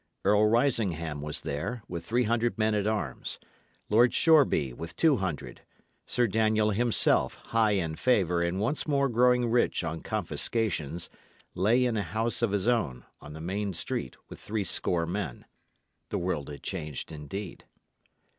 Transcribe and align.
Earl 0.25 0.47
Risingham 0.47 1.21
was 1.21 1.41
there, 1.41 1.83
with 1.87 2.03
three 2.03 2.23
hundred 2.23 2.57
men 2.57 2.73
at 2.73 2.87
arms; 2.87 3.37
Lord 3.87 4.15
Shoreby, 4.15 4.73
with 4.73 4.95
two 4.95 5.17
hundred; 5.17 5.61
Sir 6.07 6.25
Daniel 6.25 6.71
himself, 6.71 7.35
high 7.35 7.73
in 7.73 7.95
favour 7.95 8.41
and 8.41 8.59
once 8.59 8.87
more 8.87 9.07
growing 9.07 9.45
rich 9.51 9.83
on 9.83 10.01
confiscations, 10.01 11.11
lay 11.53 11.85
in 11.85 11.97
a 11.97 12.01
house 12.01 12.41
of 12.41 12.49
his 12.49 12.67
own, 12.67 13.05
on 13.21 13.33
the 13.33 13.41
main 13.41 13.73
street, 13.73 14.17
with 14.27 14.39
three 14.39 14.63
score 14.63 15.05
men. 15.05 15.45
The 16.09 16.17
world 16.17 16.49
had 16.49 16.63
changed 16.63 17.11
indeed. 17.11 17.65